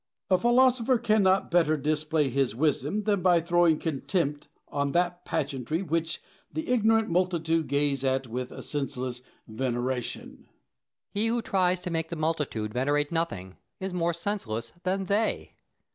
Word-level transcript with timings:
Diogenes. 0.31 0.41
A 0.41 0.41
philosopher 0.41 0.97
cannot 0.97 1.51
better 1.51 1.77
display 1.77 2.27
his 2.31 2.55
wisdom 2.55 3.03
than 3.03 3.21
by 3.21 3.39
throwing 3.39 3.77
contempt 3.77 4.47
on 4.67 4.93
that 4.93 5.25
pageantry 5.25 5.83
which 5.83 6.23
the 6.51 6.67
ignorant 6.69 7.07
multitude 7.07 7.67
gaze 7.67 8.03
at 8.03 8.25
with 8.25 8.51
a 8.51 8.63
senseless 8.63 9.21
veneration. 9.47 10.37
Plato. 10.45 10.53
He 11.11 11.27
who 11.27 11.43
tries 11.43 11.79
to 11.81 11.91
make 11.91 12.09
the 12.09 12.15
multitude 12.15 12.73
venerate 12.73 13.11
nothing 13.11 13.57
is 13.79 13.93
more 13.93 14.11
senseless 14.13 14.73
than 14.81 15.05
they. 15.05 15.53